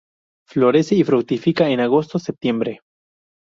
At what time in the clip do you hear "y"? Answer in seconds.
0.95-1.03